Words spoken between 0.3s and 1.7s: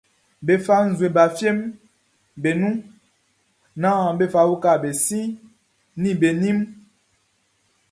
Be fa nzue ba fieʼm